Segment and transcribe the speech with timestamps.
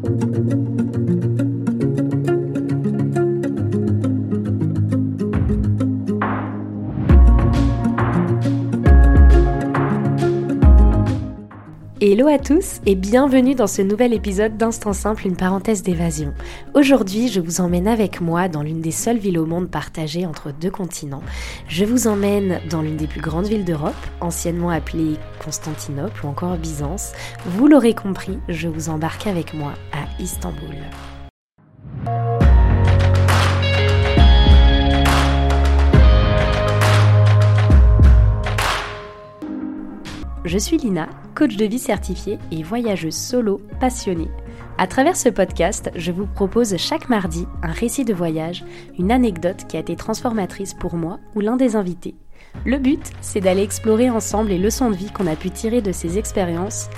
[0.00, 1.47] Thank you.
[12.10, 16.32] Hello à tous et bienvenue dans ce nouvel épisode d'Instant Simple, une parenthèse d'évasion.
[16.72, 20.50] Aujourd'hui, je vous emmène avec moi dans l'une des seules villes au monde partagées entre
[20.50, 21.22] deux continents.
[21.68, 23.92] Je vous emmène dans l'une des plus grandes villes d'Europe,
[24.22, 27.12] anciennement appelée Constantinople ou encore Byzance.
[27.44, 30.76] Vous l'aurez compris, je vous embarque avec moi à Istanbul.
[40.48, 44.30] Je suis Lina, coach de vie certifiée et voyageuse solo passionnée.
[44.78, 48.64] À travers ce podcast, je vous propose chaque mardi un récit de voyage,
[48.98, 52.14] une anecdote qui a été transformatrice pour moi ou l'un des invités.
[52.64, 55.92] Le but, c'est d'aller explorer ensemble les leçons de vie qu'on a pu tirer de
[55.92, 56.88] ces expériences,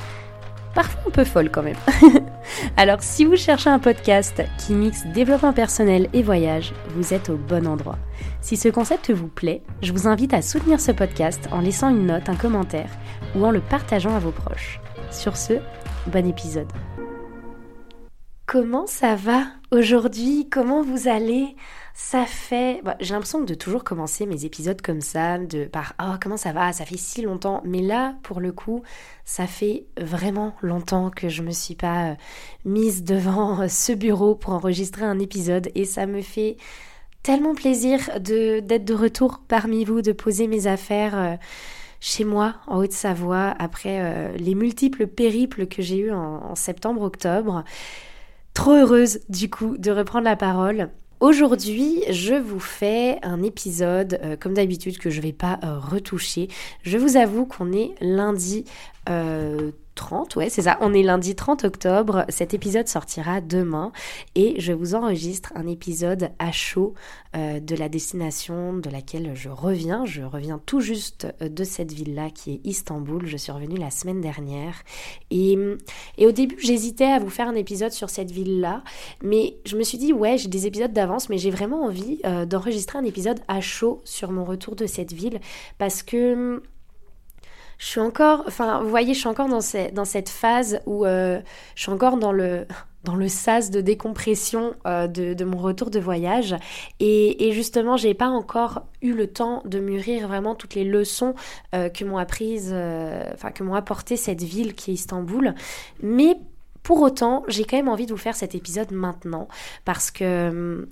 [0.74, 1.76] parfois un peu folles quand même.
[2.76, 7.36] Alors si vous cherchez un podcast qui mixe développement personnel et voyage, vous êtes au
[7.36, 7.98] bon endroit.
[8.40, 12.06] Si ce concept vous plaît, je vous invite à soutenir ce podcast en laissant une
[12.06, 12.90] note, un commentaire
[13.34, 14.80] ou en le partageant à vos proches.
[15.10, 15.54] Sur ce,
[16.06, 16.70] bon épisode.
[18.46, 20.48] Comment ça va aujourd'hui?
[20.50, 21.54] Comment vous allez?
[21.94, 22.80] Ça fait...
[22.84, 26.52] Bah, j'ai l'impression de toujours commencer mes épisodes comme ça, de par⁇ Oh, comment ça
[26.52, 26.72] va?
[26.72, 28.82] Ça fait si longtemps⁇ Mais là, pour le coup,
[29.24, 32.14] ça fait vraiment longtemps que je me suis pas euh,
[32.64, 36.56] mise devant euh, ce bureau pour enregistrer un épisode et ça me fait
[37.22, 41.16] tellement plaisir d'être de retour parmi vous, de poser mes affaires.
[41.18, 41.36] Euh,
[42.02, 47.62] chez moi, en Haute-Savoie, après les multiples périples que j'ai eus en septembre-octobre.
[48.54, 50.88] Trop heureuse du coup de reprendre la parole.
[51.20, 56.48] Aujourd'hui, je vous fais un épisode, euh, comme d'habitude, que je vais pas euh, retoucher.
[56.82, 58.64] Je vous avoue qu'on est lundi
[59.10, 60.78] euh, 30, ouais, c'est ça.
[60.80, 62.24] On est lundi 30 octobre.
[62.28, 63.92] Cet épisode sortira demain
[64.34, 66.94] et je vous enregistre un épisode à chaud
[67.36, 70.04] euh, de la destination de laquelle je reviens.
[70.06, 73.26] Je reviens tout juste euh, de cette ville-là qui est Istanbul.
[73.26, 74.82] Je suis revenue la semaine dernière
[75.30, 75.56] et,
[76.18, 78.82] au début j'hésitais à vous faire un épisode sur cette ville-là,
[79.22, 82.46] mais je me suis dit ouais j'ai des épisodes d'avance, mais j'ai vraiment envie euh,
[82.46, 85.40] d'enregistrer un épisode à chaud sur mon retour de cette ville
[85.78, 86.62] parce que
[87.80, 91.40] je suis encore, enfin, vous voyez, je suis encore dans, cette phase où euh,
[91.74, 92.66] je suis encore dans le,
[93.04, 96.54] dans le sas de décompression euh, de, mon retour de voyage.
[97.00, 101.34] Et, et justement, j'ai pas encore eu le temps de mûrir vraiment toutes les leçons
[101.74, 102.74] euh, que m'ont apprises,
[103.32, 105.54] enfin, que apporté cette ville qui est Istanbul.
[106.02, 106.36] Mais
[106.82, 109.48] pour autant, j'ai quand même envie de vous faire cet épisode maintenant
[109.86, 110.86] parce que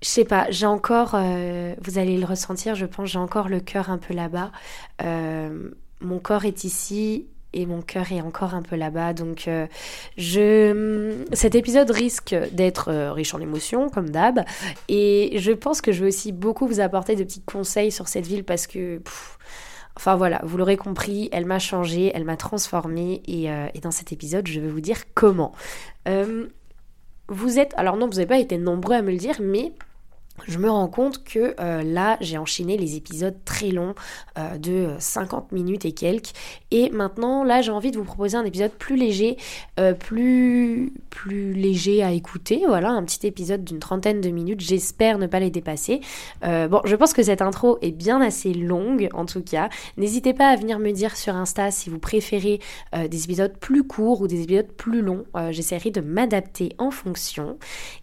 [0.00, 1.16] je sais pas, j'ai encore,
[1.80, 4.52] vous allez le ressentir, je pense, j'ai encore le cœur un peu là-bas.
[6.00, 9.14] Mon corps est ici et mon cœur est encore un peu là-bas.
[9.14, 9.66] Donc, euh,
[10.18, 14.44] je, cet épisode risque d'être euh, riche en émotions, comme d'hab.
[14.88, 18.26] Et je pense que je vais aussi beaucoup vous apporter de petits conseils sur cette
[18.26, 19.00] ville parce que.
[19.96, 23.92] enfin voilà, vous l'aurez compris, elle m'a changé, elle m'a transformée et, euh, et, dans
[23.92, 25.52] cet épisode, je vais vous dire comment.
[27.28, 29.72] vous êtes, alors non, vous n'avez pas été nombreux à me le dire, mais
[30.46, 33.94] je me rends compte que euh, là, j'ai enchaîné les épisodes très longs
[34.36, 36.32] euh, de 50 minutes et quelques.
[36.70, 39.36] Et maintenant, là, j'ai envie de vous proposer un épisode plus léger,
[39.78, 42.64] euh, plus, plus léger à écouter.
[42.66, 44.60] Voilà, un petit épisode d'une trentaine de minutes.
[44.60, 46.00] J'espère ne pas les dépasser.
[46.42, 49.68] bon, je pense que cette intro est bien assez longue, en tout cas.
[49.96, 52.60] N'hésitez pas à venir me dire sur Insta si vous préférez
[52.92, 55.24] des épisodes plus courts ou des épisodes plus longs.
[55.50, 57.58] J'essaierai de m'adapter en fonction.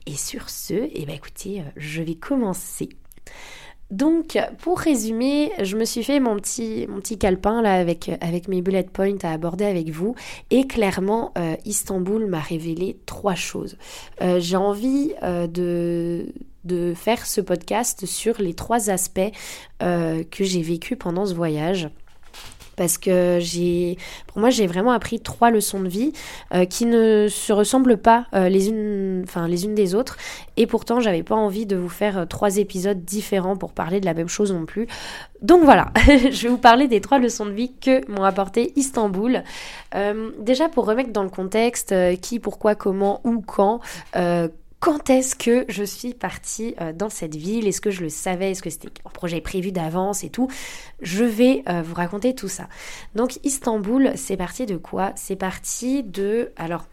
[0.06, 2.89] Et sur ce, eh ben, écoutez, je vais commencer.
[3.91, 8.47] Donc, pour résumer, je me suis fait mon petit, mon petit calepin là avec, avec
[8.47, 10.16] mes bullet points à aborder avec vous.
[10.50, 13.78] Et clairement, euh, Istanbul m'a révélé trois choses.
[14.22, 16.28] Euh, j'ai envie euh, de,
[16.63, 19.19] de faire ce podcast sur les trois aspects
[19.79, 21.89] que j'ai vécu pendant ce voyage
[22.81, 26.14] parce que j'ai, pour moi, j'ai vraiment appris trois leçons de vie
[26.52, 30.18] euh, qui ne se ressemblent pas euh, les unes, enfin les unes des autres.
[30.57, 34.07] Et pourtant, j'avais pas envie de vous faire euh, trois épisodes différents pour parler de
[34.07, 34.88] la même chose non plus.
[35.44, 39.44] Donc voilà, je vais vous parler des trois leçons de vie que m'ont apporté Istanbul.
[40.39, 43.80] déjà pour remettre dans le contexte qui, pourquoi, comment, où, quand
[44.81, 47.68] quand est-ce que je suis partie euh, dans cette ville?
[47.68, 48.51] Est-ce que je le savais?
[48.51, 50.50] Est-ce que c'était un projet prévu d'avance et tout?
[51.01, 52.68] Je vais euh, vous raconter tout ça.
[53.16, 55.13] Donc Istanbul, c'est parti de quoi?
[55.16, 56.51] C'est parti de...
[56.57, 56.88] Alors,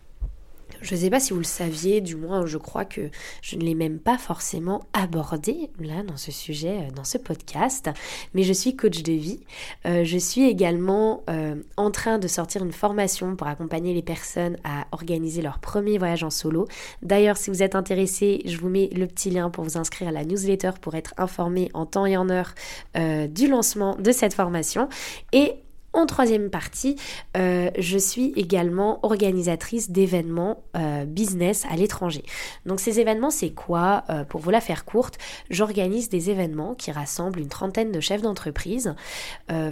[0.80, 3.10] Je ne sais pas si vous le saviez, du moins je crois que
[3.42, 7.90] je ne l'ai même pas forcément abordé là dans ce sujet, euh, dans ce podcast,
[8.34, 9.40] mais je suis coach de vie.
[9.86, 14.56] Euh, je suis également euh, en train de sortir une formation pour accompagner les personnes
[14.64, 16.68] à organiser leur premier voyage en solo.
[17.02, 20.12] D'ailleurs, si vous êtes intéressé, je vous mets le petit lien pour vous inscrire à
[20.12, 22.54] la newsletter pour être informé en temps et en heure
[22.94, 24.88] du lancement de cette formation.
[25.32, 25.54] Et
[25.98, 26.96] en troisième partie,
[27.36, 32.22] euh, je suis également organisatrice d'événements euh, business à l'étranger.
[32.66, 34.04] Donc ces événements, c'est quoi?
[34.08, 35.18] Euh, Pour vous la faire courte,
[35.50, 38.94] j'organise des événements qui rassemblent une trentaine de chefs d'entreprise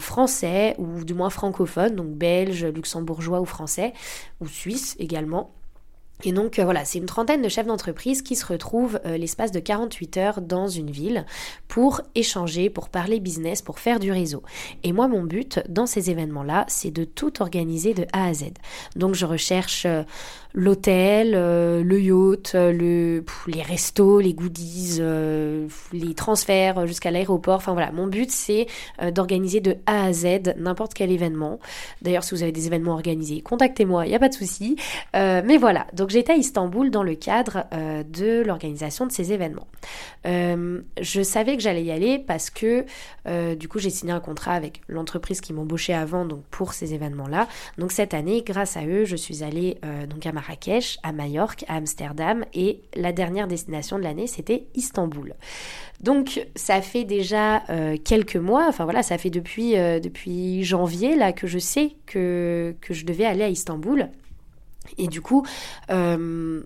[0.01, 3.93] français ou du moins francophones, donc belges, luxembourgeois ou français,
[4.41, 5.56] ou suisses également
[6.25, 9.53] et donc euh, voilà, c'est une trentaine de chefs d'entreprise qui se retrouvent euh, l'espace
[9.53, 11.27] de 48 heures dans une ville
[11.69, 14.43] pour échanger, pour parler business, pour faire du réseau.
[14.83, 18.45] Et moi, mon but dans ces événements-là, c'est de tout organiser de A à Z.
[18.97, 20.05] Donc je recherche euh,
[20.57, 27.57] l'hôtel, euh, le yacht, euh, le, les restos, les goodies, euh, les transferts jusqu'à l'aéroport.
[27.57, 28.67] Enfin voilà, mon but c'est
[29.13, 31.61] d'organiser de A à Z n'importe quel événement.
[32.01, 34.77] D'ailleurs, si vous avez des événements organisés, contactez-moi, il n'y a pas de souci.
[35.13, 37.67] mais voilà, donc j'étais à Istanbul dans le cadre
[38.11, 39.67] de l'organisation de ces événements.
[40.25, 42.87] je savais que j'allais y aller parce que
[43.55, 47.47] du coup j'ai signé un contrat avec l'entreprise qui m'embauchait avant donc pour ces événements-là.
[47.77, 49.79] Donc cette année, grâce à eux, je suis allée
[50.09, 50.33] donc à
[51.03, 55.35] À Majorque, à Amsterdam et la dernière destination de l'année c'était Istanbul.
[56.01, 61.17] Donc ça fait déjà euh, quelques mois, enfin voilà, ça fait depuis, euh, depuis janvier
[61.17, 64.09] là que je sais que, que je devais aller à Istanbul.
[64.99, 65.45] Et du coup,
[65.91, 66.63] euh,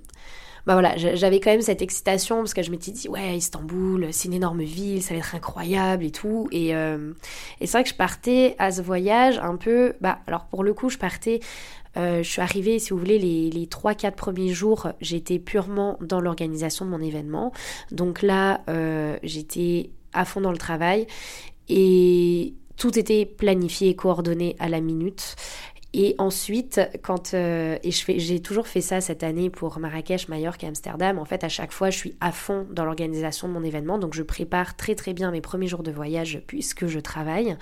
[0.67, 4.29] bah voilà, j'avais quand même cette excitation parce que je m'étais dit ouais Istanbul, c'est
[4.29, 6.49] une énorme ville, ça va être incroyable et tout.
[6.53, 6.75] Et, et
[7.61, 10.91] c'est vrai que je partais à ce voyage un peu, bah alors pour le coup
[10.91, 11.41] je partais
[11.97, 16.21] euh, je suis arrivée, si vous voulez, les, les 3-4 premiers jours, j'étais purement dans
[16.21, 17.53] l'organisation de mon événement.
[17.91, 21.07] Donc là, euh, j'étais à fond dans le travail
[21.69, 25.37] et tout était planifié et coordonné à la minute.
[25.93, 30.69] Et ensuite, quand euh, et j'ai toujours fait ça cette année pour Marrakech, Majorque et
[30.69, 31.19] Amsterdam.
[31.19, 34.15] En fait, à chaque fois, je suis à fond dans l'organisation de mon événement, donc
[34.15, 37.57] je prépare très très bien mes premiers jours de voyage puisque je travaille.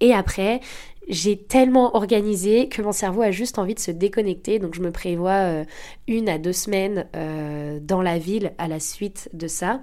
[0.00, 0.60] Et après,
[1.08, 4.58] j'ai tellement organisé que mon cerveau a juste envie de se déconnecter.
[4.58, 5.64] Donc je me prévois euh,
[6.08, 9.80] une à deux semaines euh, dans la ville à la suite de ça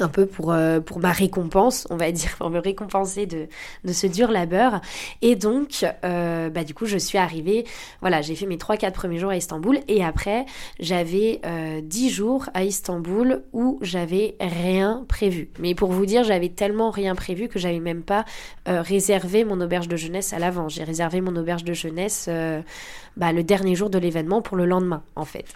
[0.00, 3.48] un peu pour, euh, pour ma récompense, on va dire, pour me récompenser de,
[3.84, 4.80] de ce dur labeur.
[5.20, 7.64] Et donc, euh, bah, du coup, je suis arrivée,
[8.00, 10.46] voilà, j'ai fait mes 3-4 premiers jours à Istanbul et après,
[10.80, 15.50] j'avais euh, 10 jours à Istanbul où j'avais rien prévu.
[15.58, 18.24] Mais pour vous dire, j'avais tellement rien prévu que j'avais même pas
[18.68, 20.68] euh, réservé mon auberge de jeunesse à l'avant.
[20.68, 22.62] J'ai réservé mon auberge de jeunesse euh,
[23.16, 25.46] bah, le dernier jour de l'événement pour le lendemain, en fait.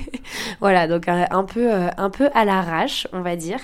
[0.60, 3.58] voilà, donc un peu, un peu à l'arrache, on va dire.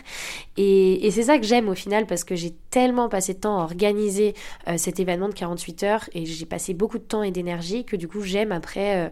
[0.57, 3.63] Et, c'est ça que j'aime au final parce que j'ai tellement passé de temps à
[3.63, 4.35] organiser
[4.69, 7.97] euh, cet événement de 48 heures et j'ai passé beaucoup de temps et d'énergie que
[7.97, 9.09] du coup j'aime après euh,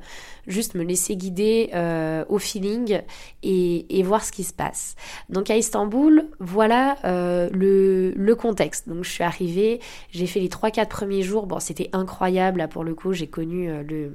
[0.46, 3.00] juste me laisser guider euh, au feeling
[3.42, 4.94] et, voir ce qui se passe.
[5.28, 8.88] Donc à Istanbul, voilà le, le, contexte.
[8.88, 9.80] Donc je suis arrivée,
[10.10, 13.70] j'ai fait les 3-4 premiers jours, bon c'était incroyable là pour le coup, j'ai connu
[13.84, 14.12] le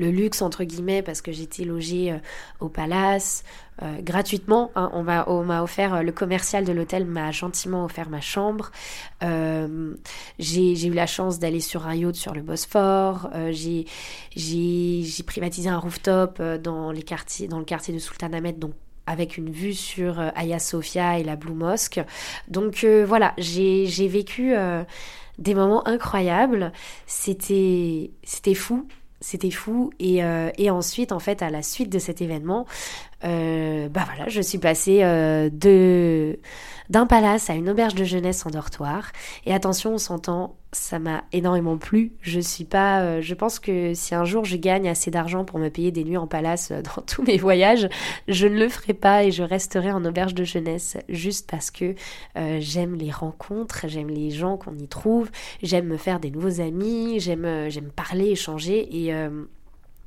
[0.00, 2.18] le luxe entre guillemets parce que j'étais logée euh,
[2.58, 3.44] au palace
[3.82, 4.72] euh, gratuitement.
[4.74, 4.90] Hein.
[4.92, 8.72] on m'a offert euh, le commercial de l'hôtel m'a gentiment offert ma chambre.
[9.20, 13.30] j'ai eu la chance d'aller sur un yacht sur le Bosphore.
[13.50, 13.86] j'ai
[14.34, 18.72] j'ai privatisé un rooftop dans dans le quartier de Sultanahmet donc
[19.06, 22.00] avec une vue sur Hagia Sophia et la Blue Mosque.
[22.48, 24.54] Donc voilà, j'ai vécu
[25.38, 26.72] des moments incroyables.
[27.06, 28.10] C'était
[28.54, 28.86] fou
[29.20, 29.90] c'était fou.
[29.98, 32.66] Et, euh, et, ensuite, en fait, à la suite de cet événement,
[33.24, 36.38] euh, bah voilà, je suis passée euh, de
[36.88, 39.12] d'un palace à une auberge de jeunesse en dortoir.
[39.46, 42.14] Et attention, on s'entend, ça m'a énormément plu.
[42.20, 45.60] Je suis pas, euh, je pense que si un jour je gagne assez d'argent pour
[45.60, 47.88] me payer des nuits en palace euh, dans tous mes voyages,
[48.26, 51.94] je ne le ferai pas et je resterai en auberge de jeunesse juste parce que
[52.58, 55.30] j'aime les rencontres, j'aime les gens qu'on y trouve,
[55.62, 59.12] j'aime me faire des nouveaux amis, j'aime j'aime parler, échanger et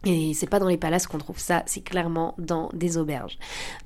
[0.06, 3.38] et c'est pas dans les palaces qu'on trouve ça, c'est clairement dans des auberges.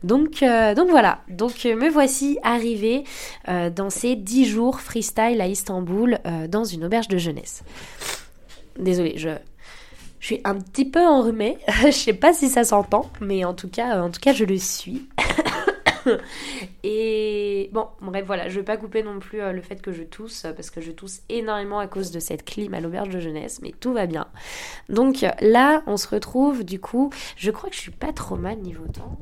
[0.03, 3.03] Donc, euh, donc voilà, donc euh, me voici arrivée
[3.47, 6.19] euh, dans ces 10 jours freestyle à Istanbul
[6.49, 7.63] dans une auberge de jeunesse.
[8.79, 9.29] Désolée, je,
[10.19, 13.69] je suis un petit peu enrhumée, je sais pas si ça s'entend, mais en tout
[13.69, 15.07] cas, en tout cas je le suis.
[16.83, 20.45] et, bon, bref, voilà, je vais pas couper non plus le fait que je tousse,
[20.55, 23.73] parce que je tousse énormément à cause de cette clim à l'auberge de jeunesse, mais
[23.79, 24.27] tout va bien.
[24.89, 28.57] Donc là, on se retrouve du coup, je crois que je suis pas trop mal
[28.59, 29.17] niveau temps.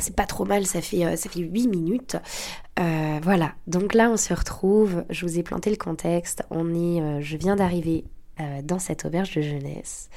[0.00, 2.16] C'est pas trop mal, ça fait, ça fait 8 minutes.
[2.76, 7.36] voilà, donc là on se retrouve, je vous ai planté le contexte, on est, je
[7.36, 8.04] viens d'arriver
[8.40, 10.10] euh, dans cette auberge de jeunesse.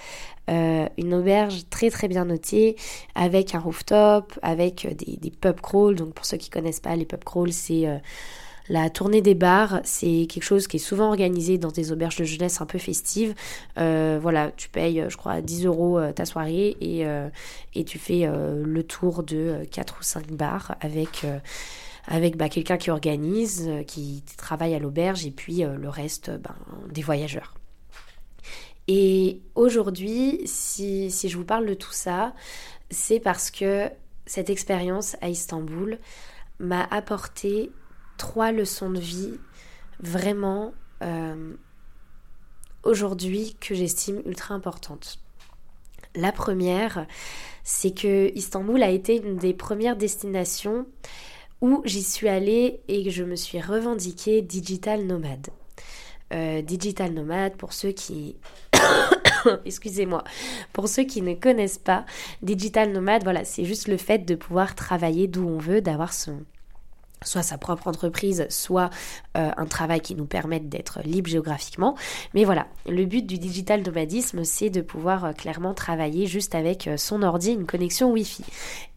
[0.50, 2.76] Euh, une auberge très très bien notée,
[3.16, 5.96] avec un rooftop, avec des, des pub crawls.
[5.96, 7.98] Donc pour ceux qui connaissent pas, les pub crawls, c'est euh,
[8.70, 9.82] la tournée des bars.
[9.84, 13.34] C'est quelque chose qui est souvent organisé dans des auberges de jeunesse un peu festives.
[13.76, 17.04] voilà, tu payes, je crois, 10 euros ta soirée et,
[17.74, 21.26] et tu fais le tour de 4 ou 5 bars avec
[22.08, 26.56] avec bah, quelqu'un qui organise, qui travaille à l'auberge, et puis le reste ben,
[26.92, 27.54] des voyageurs.
[28.88, 32.34] Et aujourd'hui, si, je vous parle de tout ça,
[32.90, 33.90] c'est parce que
[34.26, 36.00] cette expérience à Istanbul
[36.60, 37.72] m'a apporté
[38.18, 39.40] trois leçons de vie
[40.00, 41.54] vraiment euh,
[42.84, 45.20] aujourd'hui que j'estime ultra importantes.
[46.16, 47.06] La première,
[47.64, 50.86] c'est que Istanbul a été une des premières destinations
[51.62, 55.48] où j'y suis allée et que je me suis revendiquée digital nomade.
[56.34, 58.36] Euh, digital nomade, pour ceux qui...
[59.66, 60.24] Excusez-moi.
[60.74, 62.06] Pour ceux qui ne connaissent pas,
[62.42, 67.44] digital nomade, voilà, c'est juste le fait de pouvoir travailler d'où on veut, d'avoir soit
[67.44, 68.90] sa propre entreprise, soit
[69.38, 71.96] euh, un travail qui nous permette d'être libre géographiquement.
[72.34, 76.90] Mais voilà, le but du digital nomadisme, c'est de pouvoir euh, clairement travailler juste avec
[76.98, 78.44] son ordi, une connexion Wi-Fi.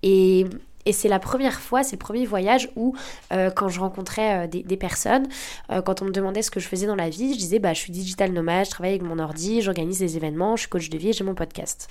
[0.02, 0.46] Et
[0.86, 2.94] et c'est la première fois, c'est le premier voyage où,
[3.32, 5.26] euh, quand je rencontrais euh, des, personnes,
[5.70, 7.72] euh, quand on me demandait ce que je faisais dans la vie, je disais bah,
[7.72, 10.90] je suis digital nomade, je travaille avec mon ordi, j'organise des événements, je suis coach
[10.90, 11.88] de vie et j'ai mon podcast.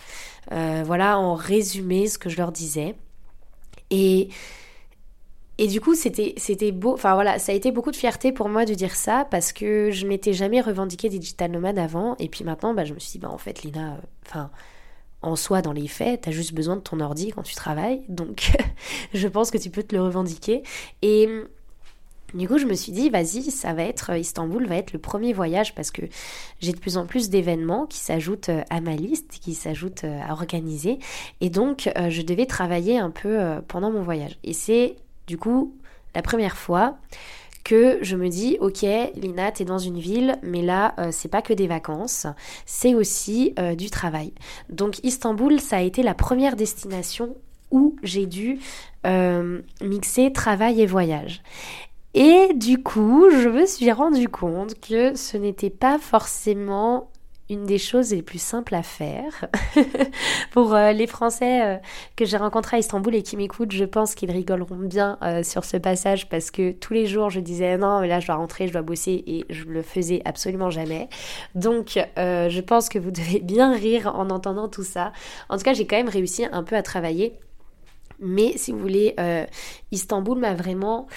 [0.50, 2.96] voilà en résumé ce que je leur disais.
[3.90, 4.30] Et.
[5.60, 6.94] Et du coup, c'était, beau.
[6.94, 9.92] Enfin voilà, ça a été beaucoup de fierté pour moi de dire ça parce que
[9.92, 12.16] je m'étais jamais revendiquée digital nomade avant.
[12.18, 14.50] Et puis maintenant, bah, je me suis dit, bah en fait, Lina, enfin,
[15.24, 18.02] en soi dans les faits, tu as juste besoin de ton ordi quand tu travailles,
[18.10, 18.52] donc
[19.14, 20.64] je pense que tu peux te le revendiquer.
[21.02, 21.28] Et
[22.34, 25.34] du coup, je me suis dit, vas-y, ça va être, Istanbul va être le premier
[25.34, 26.02] voyage parce que
[26.60, 30.20] j'ai de plus en plus d'événements qui s'ajoutent euh, à ma liste, qui s'ajoutent euh,
[30.28, 30.98] à organiser.
[31.42, 34.40] Et donc, euh, je devais travailler un peu pendant mon voyage.
[34.44, 34.96] Et c'est,
[35.28, 35.76] du coup,
[36.16, 36.98] la première fois
[37.64, 41.42] que je me dis ok Lina t'es dans une ville mais là euh, c'est pas
[41.42, 42.28] que des vacances
[42.66, 44.34] c'est aussi euh, du travail.
[44.70, 47.36] Donc Istanbul ça a été la première destination
[47.72, 48.60] où j'ai dû
[49.06, 51.42] euh, mixer travail et voyage.
[52.14, 57.10] Et du coup je me suis rendu compte que ce n'était pas forcément
[57.58, 59.48] des choses les plus simples à faire.
[60.52, 61.78] Pour euh, les Français euh,
[62.16, 65.64] que j'ai rencontrés à Istanbul et qui m'écoutent, je pense qu'ils rigoleront bien euh, sur
[65.64, 68.68] ce passage parce que tous les jours je disais non, mais là je dois rentrer,
[68.68, 71.10] je dois bosser et je le faisais absolument jamais.
[71.56, 75.12] Donc je pense que vous devez bien rire en entendant tout ça.
[75.50, 77.40] En tout cas, j'ai quand même réussi un peu à travailler.
[78.20, 79.16] Mais si vous voulez,
[79.92, 81.08] Istanbul m'a vraiment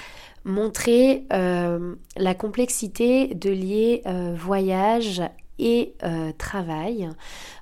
[0.44, 4.02] montré la complexité de lier
[4.34, 5.22] voyage
[5.58, 7.08] et euh, travail.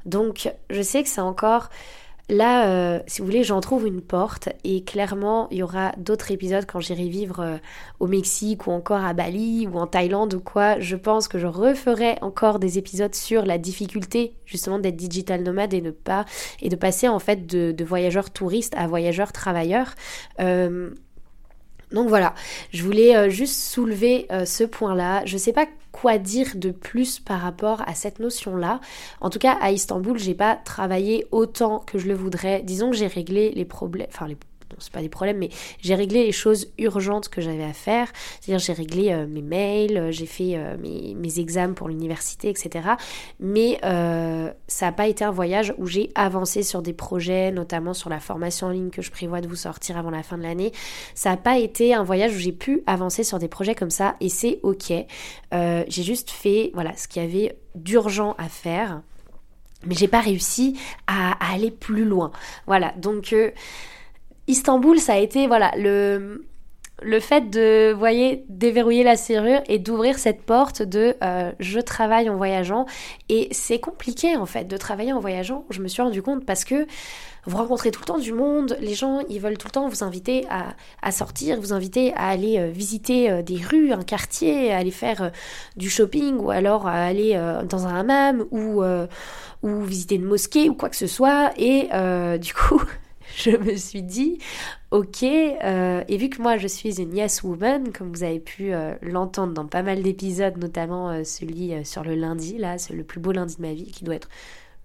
[0.07, 1.71] Donc je sais que c'est encore...
[2.31, 6.31] Là, euh, si vous voulez, j'en trouve une porte et clairement, il y aura d'autres
[6.31, 7.57] épisodes quand j'irai vivre euh,
[8.01, 10.81] au Mexique ou encore à Bali ou en Thaïlande ou quoi.
[10.81, 15.75] Je pense que je referai encore des épisodes sur la difficulté justement d'être digital nomade
[15.75, 16.25] et ne pas
[16.63, 19.95] et de passer en fait de, voyageurs touristes à voyageurs travailleurs.
[20.39, 22.35] Donc voilà,
[22.73, 25.23] je voulais juste soulever ce point-là.
[25.27, 28.81] Je sais pas quoi dire de plus par rapport à cette notion-là.
[29.21, 32.63] En tout cas, à Istanbul, j'ai pas travaillé autant que je le voudrais.
[32.63, 34.37] Disons que j'ai réglé les problèmes, les
[34.79, 38.13] c'est pas des problèmes, mais j'ai réglé les choses urgentes que j'avais à faire.
[38.41, 42.49] C'est-à-dire j'ai réglé euh, mes mails, euh, j'ai fait euh, mes, mes, examens pour l'université,
[42.49, 42.91] etc.
[43.41, 48.09] Mais ça n'a pas été un voyage où j'ai avancé sur des projets, notamment sur
[48.09, 50.73] la formation en ligne que je prévois de vous sortir avant la fin de l'année.
[51.15, 54.17] Ça n'a pas été un voyage où j'ai pu avancer sur des projets comme ça
[54.21, 54.93] et c'est ok.
[55.53, 59.03] j'ai juste fait voilà ce qu'il y avait d'urgent à faire
[59.87, 62.31] mais j'ai pas réussi à, à, aller plus loin.
[62.67, 63.35] Voilà, donc
[64.47, 65.73] Istanbul, ça a été voilà
[67.03, 67.97] le fait de,
[68.49, 72.87] déverrouiller la serrure et d'ouvrir cette porte de euh, je travaille en voyageant.
[73.29, 76.65] Et c'est compliqué en fait de travailler en voyageant, je me suis rendu compte parce
[76.65, 76.87] que
[77.47, 80.03] vous rencontrez tout le temps du monde, les gens ils veulent tout le temps vous
[80.03, 80.47] inviter
[81.03, 85.31] à, sortir, vous inviter à aller euh, visiter euh, des rues, un quartier, aller faire
[85.77, 88.83] du shopping ou alors aller dans un hammam ou
[89.85, 91.53] visiter une mosquée ou quoi que ce soit.
[91.59, 91.89] Et
[92.39, 92.83] du coup,
[93.39, 94.39] je me suis dit,
[94.91, 98.73] ok, euh, et vu que moi je suis une yes woman, comme vous avez pu
[98.73, 103.05] euh, l'entendre dans pas mal d'épisodes, notamment euh, celui sur le lundi, là, c'est le
[103.05, 104.29] plus beau lundi de ma vie, qui doit être,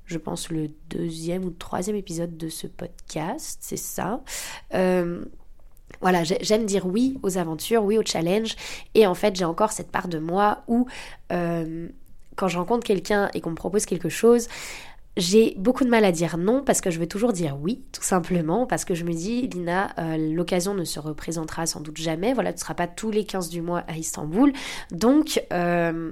[0.05, 4.21] je pense, le deuxième ou troisième épisode de ce podcast, c'est ça.
[6.01, 8.55] voilà, j'aime dire oui aux aventures, oui aux challenges,
[8.95, 10.87] et en fait j'ai encore cette part de moi où
[11.29, 14.47] quand je rencontre quelqu'un et qu'on me propose quelque chose,
[15.17, 18.03] j'ai beaucoup de mal à dire non parce que je veux toujours dire oui, tout
[18.03, 22.33] simplement, parce que je me dis, Lina, euh, l'occasion ne se représentera sans doute jamais.
[22.33, 24.53] Voilà, tu ne seras pas tous les 15 du mois à Istanbul.
[24.91, 26.11] Donc, euh,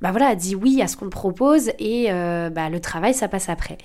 [0.00, 3.28] bah voilà, dis oui à ce qu'on te propose et euh, bah, le travail, ça
[3.28, 3.78] passe après.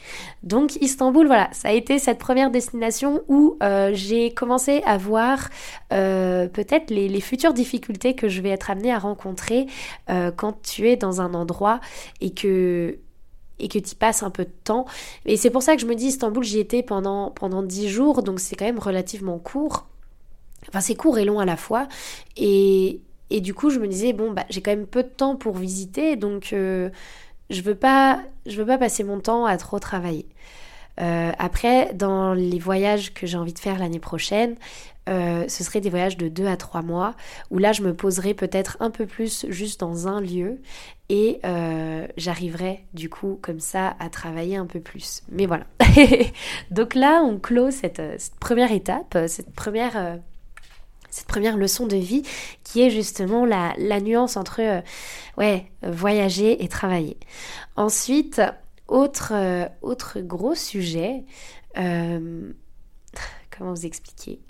[0.43, 3.59] Donc, Istanbul, voilà, ça a été cette première destination où
[3.91, 5.49] j'ai commencé à voir
[5.89, 9.67] peut-être les, les, futures difficultés que je vais être amenée à rencontrer
[10.07, 11.81] quand tu es dans un endroit
[12.21, 12.97] et que
[13.59, 14.85] et que tu passes un peu de temps.
[15.25, 18.23] Et c'est pour ça que je me dis Istanbul, j'y étais pendant, pendant 10 jours,
[18.23, 19.87] donc c'est quand même relativement court.
[20.69, 21.87] Enfin, c'est court et long à la fois.
[22.37, 25.35] Et, et du coup, je me disais, bon, bah, j'ai quand même peu de temps
[25.35, 26.89] pour visiter, donc euh,
[27.49, 30.27] je veux pas je veux pas passer mon temps à trop travailler.
[31.01, 34.55] Euh, après, dans les voyages que j'ai envie de faire l'année prochaine,
[35.07, 37.15] euh, ce serait des voyages de 2 à 3 mois,
[37.51, 40.59] où là je me poserai peut-être un peu plus juste dans un lieu
[41.09, 45.21] et euh, j'arriverai du coup comme ça à travailler un peu plus.
[45.29, 45.65] Mais voilà.
[46.71, 50.19] Donc là on clôt cette, cette première étape, cette première
[51.11, 52.23] cette première leçon de vie
[52.63, 54.83] qui est justement la, nuance entre
[55.83, 57.17] voyager et travailler.
[57.77, 58.41] Ensuite,
[58.89, 59.31] autre,
[59.81, 61.23] autre gros sujet,
[61.73, 64.41] comment vous expliquer?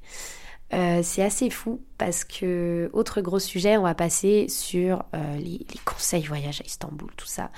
[0.76, 5.66] Euh, c'est assez fou parce que, autre gros sujet, on va passer sur euh, les,
[5.86, 7.50] conseils voyage à Istanbul, tout ça.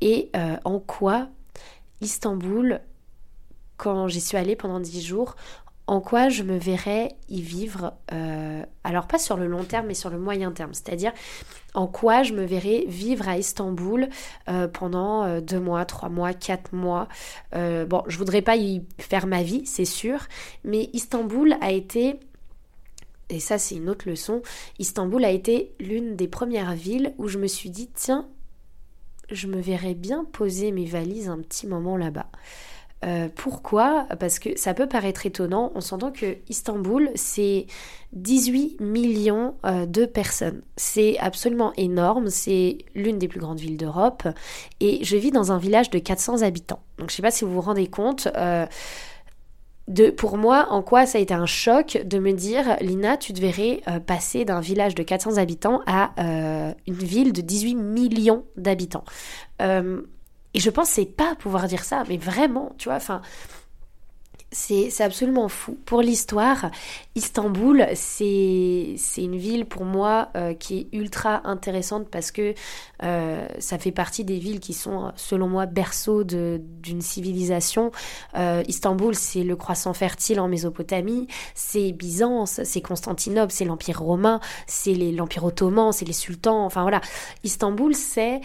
[0.00, 1.28] Et euh, en quoi
[2.02, 2.80] Istanbul,
[3.78, 5.36] quand j'y suis allée pendant 10 jours,
[5.86, 7.94] en quoi je me verrais y vivre,
[8.82, 10.74] alors pas sur le long terme, mais sur le moyen terme.
[10.74, 11.12] C'est-à-dire
[11.74, 14.08] en quoi je me verrais vivre à Istanbul
[14.72, 17.06] pendant 2 mois, 3 mois, 4 mois.
[17.52, 20.18] bon, je voudrais pas y faire ma vie, c'est sûr,
[20.64, 22.18] mais Istanbul a été
[23.30, 24.42] et ça c'est une autre leçon,
[24.78, 28.28] Istanbul a été l'une des premières villes où je me suis dit, tiens,
[29.30, 32.30] je me verrais bien poser mes valises un petit moment là-bas.
[33.04, 34.06] Euh, pourquoi?
[34.18, 37.66] Parce que ça peut paraître étonnant, on s'entend que Istanbul, c'est
[38.14, 40.62] 18 millions euh, de personnes.
[40.76, 44.26] C'est absolument énorme, c'est l'une des plus grandes villes d'Europe,
[44.80, 46.80] et je vis dans un village de 400 habitants.
[46.98, 48.66] Donc je ne sais pas si vous vous rendez compte, euh,
[49.88, 53.32] de, pour moi, en quoi ça a été un choc de me dire, Lina, tu
[53.32, 58.44] devrais euh, passer d'un village de 400 habitants à euh, une ville de 18 millions
[58.56, 59.04] d'habitants.
[59.62, 60.02] Euh,
[60.54, 63.20] et je pensais pas pouvoir dire ça, mais vraiment, tu vois, enfin,
[64.56, 65.76] c'est absolument fou.
[65.84, 66.70] Pour l'histoire,
[67.14, 72.54] Istanbul, c'est une ville pour moi euh, qui est ultra intéressante parce que
[73.02, 77.92] euh, ça fait partie des villes qui sont, selon moi, berceau d'une civilisation.
[78.36, 84.40] Euh, Istanbul, c'est le croissant fertile en Mésopotamie, c'est Byzance, c'est Constantinople, c'est l'Empire romain,
[84.66, 86.64] c'est l'Empire ottoman, c'est les sultans.
[86.64, 87.02] Enfin voilà,
[87.44, 88.40] Istanbul, c'est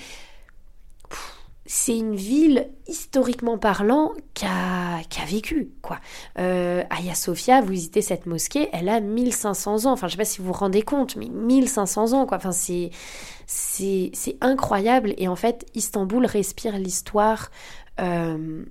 [1.74, 6.02] c'est une ville, historiquement parlant, qui a, vécu, quoi.
[6.38, 9.94] Euh, Aya Sofia, vous visitez cette mosquée, elle a 1500 ans.
[9.94, 12.36] Enfin, je sais pas si vous vous rendez compte, mais 1500 ans, quoi.
[12.36, 12.92] Enfin, c'est,
[13.48, 15.14] c'est, incroyable.
[15.18, 17.50] Et en fait, Istanbul respire l'histoire
[18.02, 18.66] euh,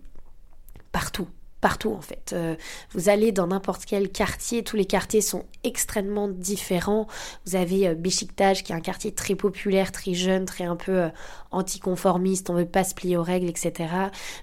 [0.93, 1.29] partout
[1.61, 2.33] partout en fait.
[2.33, 2.57] Euh,
[2.93, 7.07] vous allez dans n'importe quel quartier, tous les quartiers sont extrêmement différents.
[7.47, 11.09] Vous avez euh, qui est un quartier très populaire, très jeune, très un peu euh,
[11.51, 13.89] anticonformiste, on veut pas se plier aux règles, etc.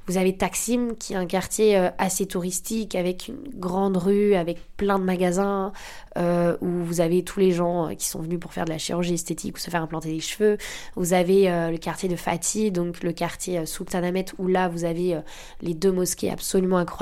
[0.08, 5.00] Vous avez Taksim qui est un quartier assez touristique avec une grande rue, avec plein
[5.00, 5.72] de magasins,
[6.18, 9.58] où vous avez tous les gens qui sont venus pour faire de la chirurgie esthétique
[9.58, 10.58] ou se faire implanter des cheveux.
[10.96, 15.20] Vous avez le quartier de Fatih, donc le quartier Sultanahmet où là vous avez
[15.62, 16.98] les deux mosquées absolument incroyables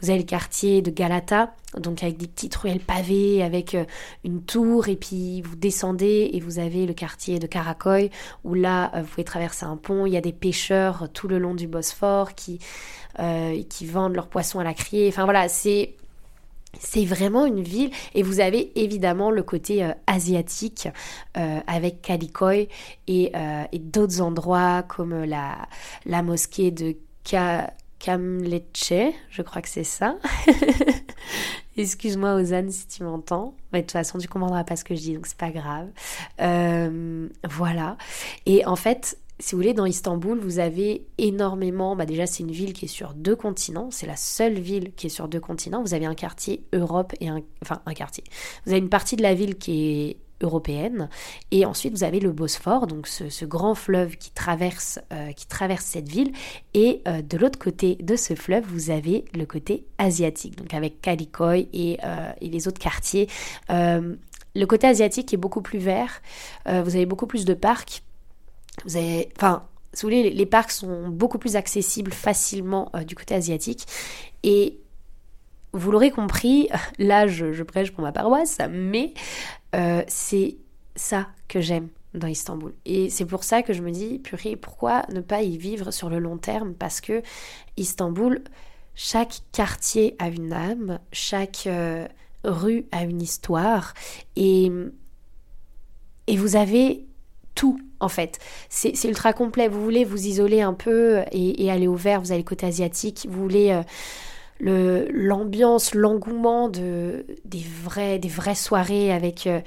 [0.00, 3.84] vous avez le quartier de Galata, donc avec des petites ruelles pavées, avec euh,
[4.24, 8.10] une tour, et puis vous descendez et vous avez le quartier de Karakoy,
[8.44, 11.38] où là, euh, vous pouvez traverser un pont, il y a des pêcheurs tout le
[11.38, 12.58] long du Bosphore qui,
[13.18, 15.08] euh, qui vendent leurs poissons à la criée.
[15.08, 15.94] Enfin voilà, c'est
[16.80, 20.88] c'est vraiment une ville et vous avez évidemment le côté asiatique
[21.34, 22.68] avec Kalikoy
[23.06, 23.32] et,
[23.72, 30.16] et d'autres endroits comme la, mosquée de Ka Kamleche, je crois que c'est ça.
[31.76, 33.54] Excuse-moi Ozan si tu m'entends.
[33.72, 35.88] Mais de toute façon, tu comprendras pas ce que je dis, donc c'est pas grave.
[36.40, 37.96] Euh, voilà.
[38.46, 42.52] Et en fait, si vous voulez, dans Istanbul, vous avez énormément, bah déjà c'est une
[42.52, 45.82] ville qui est sur deux continents, c'est la seule ville qui est sur deux continents,
[45.82, 48.24] vous avez un quartier Europe et un, enfin un quartier,
[48.64, 51.08] vous avez une partie de la ville qui est européenne.
[51.50, 55.84] Et ensuite vous avez le Bosphore donc ce, grand fleuve qui traverse euh, qui traverse
[55.84, 56.32] cette ville.
[56.74, 61.00] Et euh, de l'autre côté de ce fleuve vous avez le côté asiatique donc avec
[61.00, 63.28] Kalikoy et, euh, et les autres quartiers.
[63.68, 66.22] Le côté asiatique est beaucoup plus vert.
[66.64, 68.02] Vous avez beaucoup plus de parcs
[68.84, 73.14] vous avez, enfin, si vous voulez, les, parcs sont beaucoup plus accessibles facilement euh, du
[73.14, 73.86] côté asiatique.
[74.42, 74.78] Et
[75.72, 79.14] vous l'aurez compris, là je, prêche pour ma paroisse, mais
[79.74, 80.56] euh, c'est
[80.94, 82.74] ça que j'aime dans Istanbul.
[82.84, 86.08] Et c'est pour ça que je me dis, purée, pourquoi ne pas y vivre sur
[86.10, 86.74] le long terme?
[86.74, 87.22] Parce que
[87.76, 88.42] Istanbul,
[88.94, 92.06] chaque quartier a une âme, chaque euh,
[92.44, 93.94] rue a une histoire,
[94.36, 94.70] et,
[96.26, 97.06] et vous avez
[97.56, 98.38] tout en fait.
[98.68, 99.66] C'est ultra complet.
[99.66, 103.26] Vous voulez vous isoler un peu et, aller au vert, vous allez côté asiatique.
[103.28, 103.82] Vous voulez euh,
[105.10, 107.64] l'ambiance, l'engouement de, des,
[108.18, 109.60] des vraies soirées avec, euh,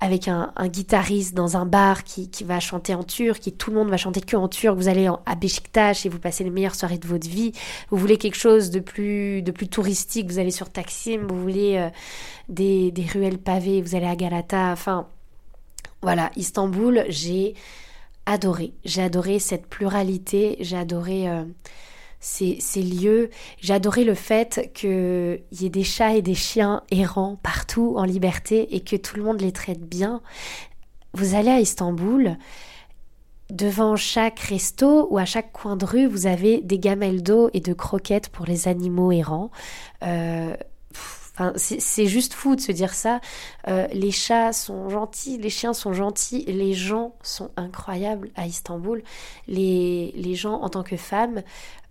[0.00, 3.96] un, guitariste dans un bar qui, va chanter en turc, qui tout le monde va
[3.96, 4.76] chanter que en turc.
[4.76, 7.52] Vous allez à Beşiktaş et vous passez les meilleures soirées de votre vie.
[7.90, 11.26] Vous voulez quelque chose de plus, de plus touristique, vous allez sur Taksim.
[11.28, 11.88] Vous voulez euh,
[12.48, 14.72] des, des ruelles pavées, vous allez à Galata.
[14.72, 15.06] Enfin
[16.02, 17.54] voilà, Istanbul, j'ai
[18.26, 18.74] adoré.
[18.84, 21.44] J'ai adoré cette pluralité, j'ai adoré euh,
[22.20, 27.36] ces, lieux, j'ai adoré le fait qu'il y ait des chats et des chiens errants
[27.42, 30.20] partout en liberté et que tout le monde les traite bien.
[31.12, 32.36] Vous allez à Istanbul,
[33.50, 37.60] devant chaque resto ou à chaque coin de rue, vous avez des gamelles d'eau et
[37.60, 39.50] de croquettes pour les animaux errants.
[40.02, 40.54] Euh,
[41.56, 43.20] c'est juste fou de se dire ça.
[43.68, 49.02] Euh, les chats sont gentils, les chiens sont gentils, les gens sont incroyables à Istanbul.
[49.48, 51.42] Les, gens, en tant que femmes,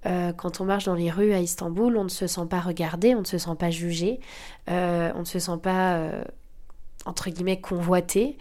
[0.05, 3.15] euh, quand on marche dans les rues à Istanbul, on ne se sent pas regardé,
[3.15, 4.19] on ne se sent pas jugé,
[4.69, 6.09] euh, on ne se sent pas
[7.05, 8.37] entre guillemets convoité,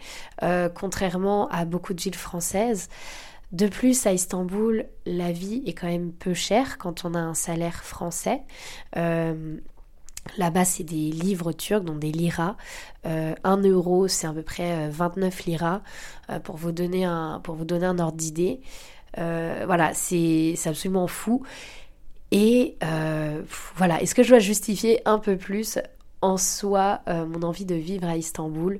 [0.75, 2.89] contrairement à beaucoup de villes françaises.
[3.51, 7.33] De plus, à Istanbul, la vie est quand même peu chère quand on a un
[7.33, 8.43] salaire français.
[10.37, 12.55] Là-bas, c'est des livres turcs, donc des liras.
[13.05, 15.81] Euh, 1 euro, c'est à peu près 29 euh, liras,
[16.29, 18.61] euh, pour, vous donner un, ordre d'idée.
[19.17, 21.43] Euh, voilà, c'est absolument fou.
[22.31, 22.77] Et
[23.75, 25.79] voilà, est-ce que je dois justifier un peu plus
[26.21, 28.79] en soi mon envie de vivre à Istanbul?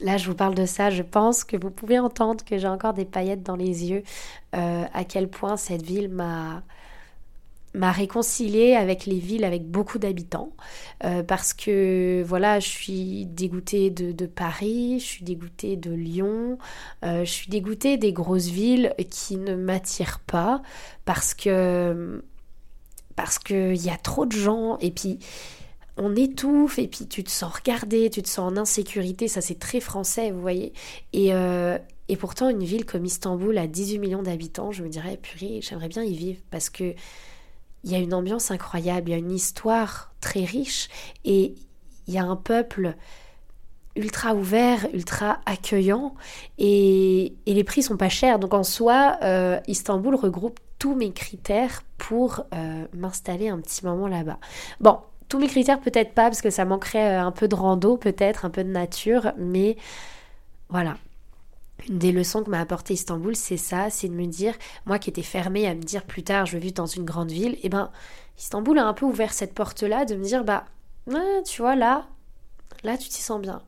[0.00, 2.94] Là, je vous parle de ça, je pense que vous pouvez entendre que j'ai encore
[2.94, 4.02] des paillettes dans les yeux,
[4.52, 6.64] à quel point cette ville m'a
[7.74, 10.52] m'a réconcilié avec les villes avec beaucoup d'habitants
[11.04, 16.58] euh, parce que voilà je suis dégoûtée de, Paris je suis dégoûtée de Lyon
[17.04, 20.62] euh, je suis dégoûtée des grosses villes qui ne m'attirent pas
[21.04, 22.22] parce que
[23.16, 25.18] parce que il y a trop de gens et puis
[25.98, 29.58] on étouffe et puis tu te sens regardé, tu te sens en insécurité, ça c'est
[29.58, 30.72] très français, vous voyez.
[31.12, 31.76] Et, euh,
[32.08, 35.88] et pourtant, une ville comme Istanbul à 18 millions d'habitants, je me dirais, purée, j'aimerais
[35.88, 36.94] bien y vivre parce que
[37.84, 40.88] il y a une ambiance incroyable, il y a une histoire très riche
[41.24, 41.54] et
[42.06, 42.94] il y a un peuple
[43.96, 46.14] ultra ouvert, ultra accueillant
[46.58, 48.38] et, les prix sont pas chers.
[48.38, 54.06] Donc en soi, euh, Istanbul regroupe tous mes critères pour euh, m'installer un petit moment
[54.06, 54.38] là-bas.
[54.80, 57.96] Bon, tous mes critères peut-être pas parce que ça manquerait euh, un peu de rando
[57.96, 59.76] peut-être, un peu de nature, mais
[60.68, 60.96] voilà,
[61.88, 64.54] une des leçons que m'a apporté Istanbul, c'est ça, c'est de me dire,
[64.86, 67.30] moi qui étais fermée à me dire plus tard, je veux vivre dans une grande
[67.30, 67.90] ville, et eh ben
[68.38, 70.64] Istanbul a un peu ouvert cette porte-là de me dire, bah,
[71.46, 72.06] tu vois, là,
[72.84, 73.62] là, tu t'y sens bien.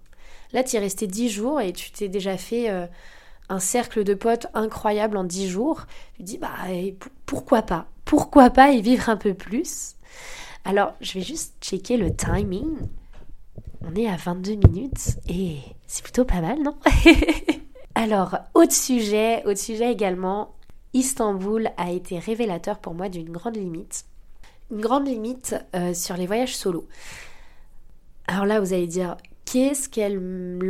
[0.53, 2.87] Là, tu es resté dix jours et tu t'es déjà fait euh,
[3.49, 5.87] un cercle de potes incroyable en dix jours.
[6.17, 6.51] Tu dis, bah,
[7.27, 7.87] pourquoi pas?
[8.05, 9.95] Pourquoi pas y vivre un peu plus?
[10.65, 12.77] Alors, je vais juste checker le timing.
[13.83, 16.77] On est à 22 minutes et c'est plutôt pas mal, non?
[18.03, 20.55] Alors, autre sujet, autre sujet également,
[20.95, 24.07] Istanbul a été révélateur pour moi d'une grande limite.
[24.71, 26.89] Une grande limite euh, sur les voyages solo.
[28.27, 30.19] Alors là, vous allez dire, qu'est-ce qu'elle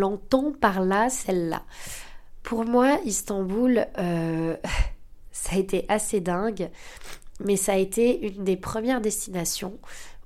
[0.03, 1.63] entend par là, celle-là?
[2.43, 4.57] Pour moi, Istanbul, euh,
[5.31, 6.69] ça a été assez dingue,
[7.39, 9.79] mais ça a été une des premières destinations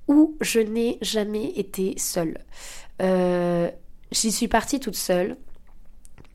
[0.07, 2.39] où je n'ai jamais été seule.
[3.03, 3.69] Euh,
[4.11, 5.37] j'y suis partie toute seule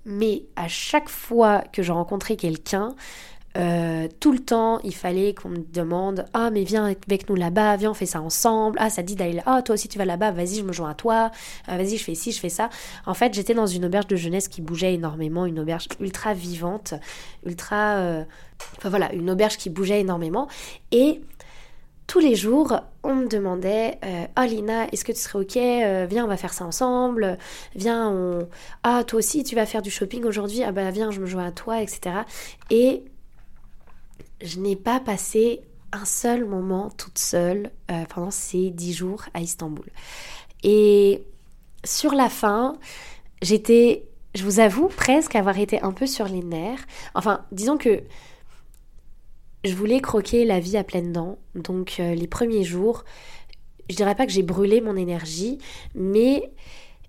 [0.04, 2.94] mais à chaque fois que je rencontrais quelqu'un,
[3.58, 7.76] Euh, tout le temps, il fallait qu'on me demande Ah, mais viens avec nous là-bas,
[7.76, 8.78] viens, on fait ça ensemble.
[8.80, 9.42] Ah, ça dit d'aller là.
[9.44, 11.32] Ah, toi aussi tu vas là-bas, vas-y, je me joins à toi.
[11.66, 12.70] Ah, vas-y, je fais ci, je fais ça.
[13.06, 16.94] En fait, j'étais dans une auberge de jeunesse qui bougeait énormément, une auberge ultra vivante,
[17.44, 17.96] ultra.
[17.96, 18.24] Euh,
[18.78, 20.46] enfin voilà, une auberge qui bougeait énormément.
[20.92, 21.20] Et
[22.10, 26.24] tous les jours, on me demandait euh, Oh Lina, est-ce que tu serais ok Viens,
[26.24, 27.38] on va faire ça ensemble.
[27.76, 28.48] Viens, on.
[28.82, 30.64] Ah, toi aussi, tu vas faire du shopping aujourd'hui.
[30.64, 32.22] Ah, bah, viens, je me joins à toi, etc.
[32.68, 33.04] Et
[34.42, 35.60] je n'ai pas passé
[35.92, 39.86] un seul moment toute seule euh, pendant ces dix jours à Istanbul.
[40.64, 41.22] Et
[41.84, 42.74] sur la fin,
[43.40, 46.84] j'étais, je vous avoue, presque avoir été un peu sur les nerfs.
[47.14, 48.02] Enfin, disons que
[49.64, 51.38] je voulais croquer la vie à pleines dents.
[51.54, 53.04] Donc euh, les premiers jours,
[53.88, 55.58] je dirais pas que j'ai brûlé mon énergie,
[55.94, 56.50] mais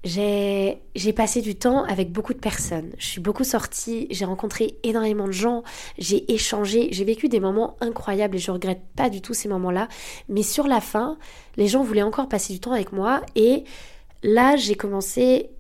[0.03, 2.91] j'ai passé du temps avec beaucoup de personnes.
[2.97, 5.63] Je suis beaucoup sortie, j'ai rencontré énormément de gens,
[5.99, 9.87] j'ai échangé, j'ai vécu des moments incroyables et je regrette pas du tout ces moments-là.
[10.27, 11.17] Mais sur la fin,
[11.55, 13.63] les gens voulaient encore passer du temps avec moi et
[14.23, 15.51] là j'ai commencé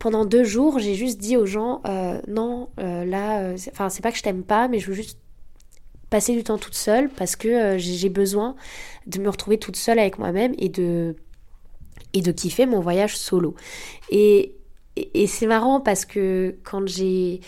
[0.00, 4.10] pendant deux jours, j'ai juste dit aux gens euh, non, euh, là, enfin c'est pas
[4.10, 5.20] que je t'aime pas, mais je veux juste
[6.14, 8.54] passer du temps toute seule parce que j'ai besoin
[9.08, 11.16] de me retrouver toute seule avec moi-même et de
[12.12, 13.56] et de kiffer mon voyage solo.
[14.10, 14.54] Et,
[14.94, 17.40] et, c'est marrant parce que quand j'ai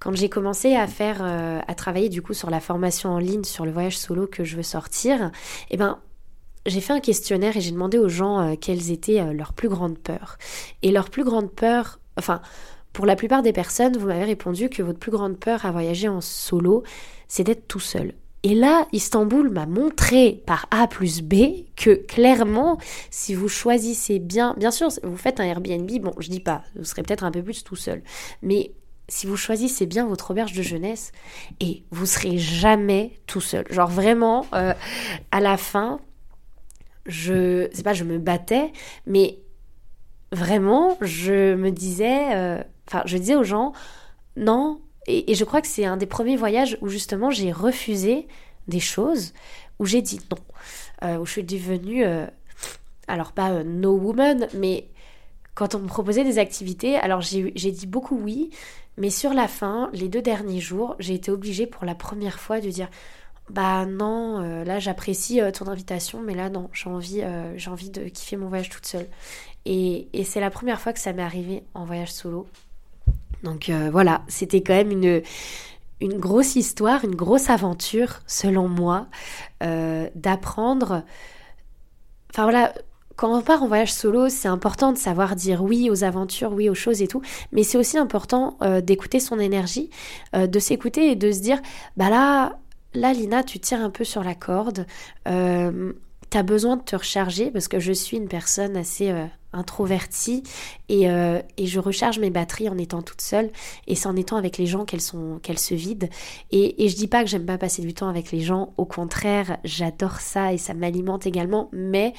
[0.00, 3.44] quand j'ai commencé à faire euh, à travailler du coup sur la formation en ligne
[3.44, 5.30] sur le voyage solo que je veux sortir,
[5.70, 5.98] eh ben
[6.66, 9.70] j'ai fait un questionnaire et j'ai demandé aux gens euh, quelles étaient euh, leurs plus
[9.70, 10.36] grandes peurs.
[10.82, 12.42] Et leur plus grande peur, enfin
[12.94, 16.08] pour la plupart des personnes, vous m'avez répondu que votre plus grande peur à voyager
[16.08, 16.84] en solo,
[17.28, 18.14] c'est d'être tout seul.
[18.44, 22.78] Et là, Istanbul m'a montré par A plus B que clairement,
[23.10, 26.84] si vous choisissez bien, bien sûr, vous faites un Airbnb, bon, je dis pas, vous
[26.84, 28.02] serez peut-être un peu plus tout seul,
[28.42, 28.70] mais
[29.08, 31.10] si vous choisissez bien votre auberge de jeunesse,
[31.60, 33.64] et vous serez jamais tout seul.
[33.70, 34.72] Genre vraiment, euh,
[35.32, 36.00] à la fin,
[37.06, 38.72] je, c'est pas, je me battais,
[39.06, 39.38] mais
[40.32, 43.72] vraiment, je me disais, euh, enfin, je disais aux gens,
[44.36, 48.26] non, et, je crois que c'est un des premiers voyages où justement j'ai refusé
[48.68, 49.32] des choses,
[49.78, 50.38] où j'ai dit non,
[51.02, 52.26] euh, où je suis devenue, euh,
[53.06, 54.88] alors pas no woman, mais
[55.54, 58.50] quand on me proposait des activités, alors j'ai dit beaucoup oui,
[58.96, 62.60] mais sur la fin, les deux derniers jours, j'ai été obligée pour la première fois
[62.60, 62.88] de dire
[63.50, 67.22] bah non, là j'apprécie ton invitation, mais là non, j'ai envie,
[67.56, 69.06] j'ai envie de kiffer mon voyage toute seule.
[69.66, 72.46] Et, c'est la première fois que ça m'est arrivé en voyage solo.
[73.42, 79.06] Donc euh, voilà, c'était quand même une, grosse histoire, une grosse aventure, selon moi,
[79.62, 81.02] euh, d'apprendre.
[82.30, 82.74] Enfin voilà,
[83.16, 86.68] quand on part en voyage solo, c'est important de savoir dire oui aux aventures, oui
[86.68, 87.22] aux choses et tout,
[87.52, 89.88] mais c'est aussi important euh, d'écouter son énergie,
[90.34, 91.60] de s'écouter et de se dire,
[91.96, 92.58] bah là,
[92.92, 94.86] là Lina, tu tires un peu sur la corde,
[95.26, 99.14] tu as besoin de te recharger parce que je suis une personne assez
[99.54, 100.42] introvertie
[100.88, 103.50] et, euh, et, je recharge mes batteries en étant toute seule
[103.86, 106.08] et c'est en étant avec les gens qu'elles sont qu'elles se vident.
[106.50, 108.84] Et, et je dis pas que j'aime pas passer du temps avec les gens au
[108.84, 112.12] contraire j'adore ça et ça m'alimente également mais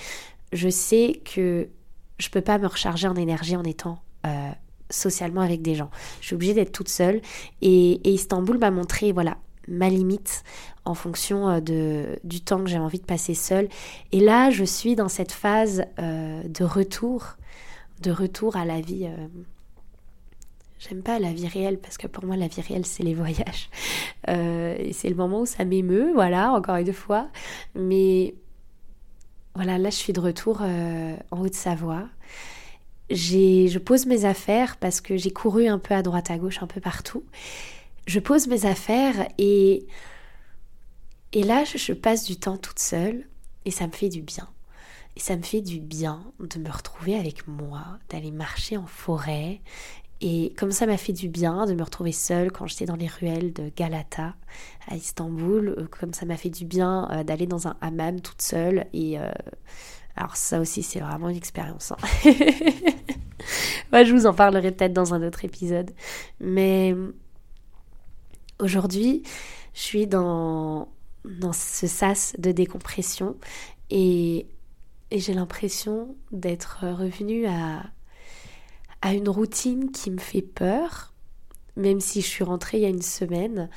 [0.54, 1.70] je sais que
[2.18, 4.50] je peux pas me recharger en énergie en étant euh,
[4.90, 5.90] socialement avec des gens.
[6.22, 7.22] Je suis obligée d'être toute seule
[7.62, 10.44] et Istanbul m'a montré voilà ma limite
[10.86, 13.68] en fonction euh, de, du temps que j'ai envie de passer seule.
[14.12, 17.36] Et là, je suis dans cette phase euh, de retour,
[18.02, 19.06] de retour à la vie.
[19.06, 19.28] Euh,
[20.80, 23.70] j'aime pas la vie réelle parce que pour moi, la vie réelle, c'est les voyages.
[24.28, 27.28] et c'est le moment où ça m'émeut, voilà, encore une fois.
[27.76, 28.36] Mais
[29.56, 32.08] voilà, là, je suis de retour en Haute-Savoie.
[33.10, 36.68] Je pose mes affaires parce que j'ai couru un peu à droite à gauche, un
[36.68, 37.24] peu partout.
[38.06, 39.88] Je pose mes affaires et
[41.36, 43.28] et là, je, passe du temps toute seule
[43.66, 44.48] et ça me fait du bien.
[45.18, 49.60] Et ça me fait du bien de me retrouver avec moi, d'aller marcher en forêt.
[50.22, 53.08] Et comme ça m'a fait du bien de me retrouver seule quand j'étais dans les
[53.08, 54.36] ruelles de Galata
[54.88, 58.42] à Istanbul, euh, comme ça m'a fait du bien euh, d'aller dans un hammam toute
[58.42, 58.86] seule.
[58.94, 59.30] Et euh,
[60.16, 61.92] alors ça aussi c'est vraiment une expérience.
[61.92, 61.98] Hein.
[64.06, 65.92] je vous en parlerai peut-être dans un autre épisode.
[66.40, 66.96] Mais
[68.60, 69.24] aujourd'hui,
[69.74, 70.90] je suis dans
[71.26, 73.36] dans ce sas de décompression
[73.90, 74.48] et,
[75.12, 77.84] j'ai l'impression d'être revenue à,
[79.02, 81.14] à une routine qui me fait peur,
[81.78, 83.70] même si je suis rentrée il y a une semaine.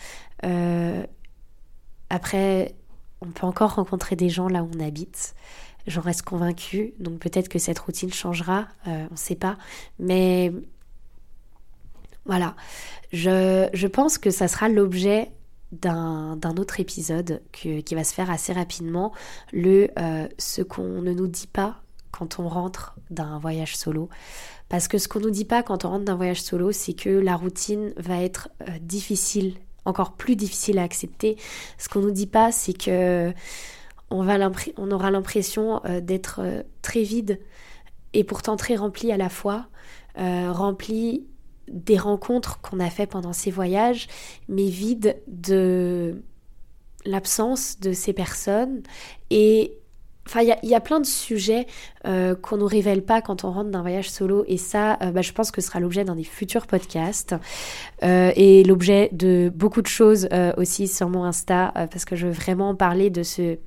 [0.44, 1.06] Euh,
[2.10, 2.74] après,
[3.20, 5.34] on peut encore rencontrer des gens là où on habite.
[5.86, 9.58] J'en reste convaincue, donc peut-être que cette routine changera, euh, on ne sait pas.
[9.98, 10.52] Mais
[12.28, 12.54] voilà,
[13.12, 15.32] je, je pense que ça sera l'objet
[15.72, 19.12] d'un autre épisode qui va se faire assez rapidement,
[19.52, 19.88] le
[20.38, 24.08] ce qu'on ne nous dit pas quand on rentre d'un voyage solo.
[24.70, 27.10] Parce que ce qu'on nous dit pas quand on rentre d'un voyage solo, c'est que
[27.10, 28.48] la routine va être
[28.80, 31.36] difficile, encore plus difficile à accepter.
[31.76, 33.34] Ce qu'on nous dit pas, c'est que
[34.08, 34.38] on, va
[34.78, 37.40] on aura l'impression d'être très vide
[38.14, 39.66] et pourtant très rempli à la fois,
[40.18, 41.26] euh, rempli
[41.70, 44.08] des rencontres qu'on a fait pendant ces voyages,
[44.48, 46.22] mais vide de
[47.04, 48.82] l'absence de ces personnes.
[49.30, 49.74] Et
[50.26, 51.66] enfin, il y, a plein de sujets
[52.06, 55.10] euh, qu'on ne nous révèle pas quand on rentre d'un voyage solo, et ça, euh,
[55.10, 57.34] bah, je pense que ce sera l'objet d'un des futurs podcasts
[58.02, 62.74] et l'objet de beaucoup de choses aussi sur mon Insta, parce que je veux vraiment
[62.74, 63.58] parler de ce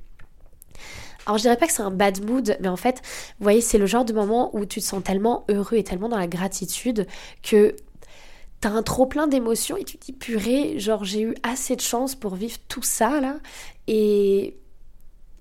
[1.26, 3.00] alors je dirais pas que c'est un bad mood, mais en fait,
[3.38, 6.08] vous voyez, c'est le genre de moment où tu te sens tellement heureux et tellement
[6.08, 7.06] dans la gratitude
[7.42, 7.76] que
[8.62, 11.80] t'as un trop plein d'émotions et tu te dis purée, genre j'ai eu assez de
[11.80, 13.36] chance pour vivre tout ça là.
[13.88, 14.56] Et,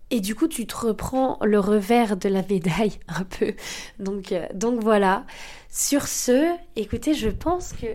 [0.09, 3.53] et du coup, tu te reprends le revers de la médaille un peu.
[3.99, 5.25] Donc, euh, donc voilà.
[5.69, 7.85] Sur ce, écoutez, je pense que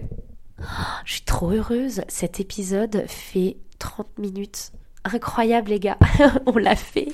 [0.60, 0.64] oh,
[1.04, 2.02] je suis trop heureuse.
[2.06, 4.70] Cet épisode fait 30 minutes.
[5.02, 5.98] Incroyable les gars,
[6.46, 7.08] on l'a fait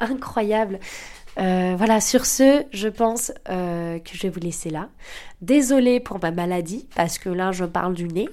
[0.00, 0.80] incroyable.
[1.38, 4.88] Euh, voilà, sur ce, je pense euh, que je vais vous laisser là.
[5.40, 8.28] Désolée pour ma maladie, parce que là, je parle du nez.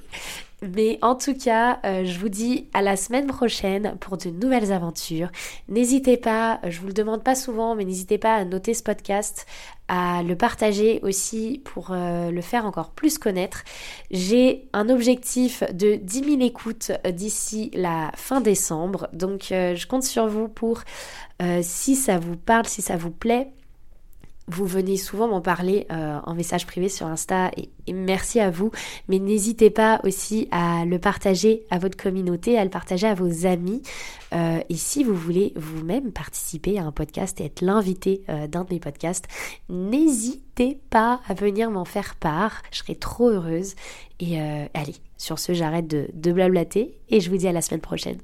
[0.61, 4.71] Mais en tout cas, euh, je vous dis à la semaine prochaine pour de nouvelles
[4.71, 5.29] aventures.
[5.67, 9.45] N'hésitez pas, je vous le demande pas souvent, mais n'hésitez pas à noter ce podcast,
[9.87, 13.63] à le partager aussi pour euh, le faire encore plus connaître.
[14.09, 20.03] J'ai un objectif de 10 000 écoutes d'ici la fin décembre, donc euh, je compte
[20.03, 20.81] sur vous pour,
[21.61, 23.49] si ça vous parle, si ça vous plaît,
[24.47, 28.71] vous venez souvent m'en parler euh, en message privé sur Insta et, merci à vous.
[29.07, 33.45] Mais n'hésitez pas aussi à le partager à votre communauté, à le partager à vos
[33.45, 33.81] amis.
[34.33, 38.63] Euh, et si vous voulez vous-même participer à un podcast et être l'invité euh, d'un
[38.63, 39.25] de mes podcasts,
[39.69, 42.61] n'hésitez pas à venir m'en faire part.
[42.71, 43.75] Je serai trop heureuse.
[44.19, 47.81] Et allez, sur ce, j'arrête de, de blablater et je vous dis à la semaine
[47.81, 48.17] prochaine.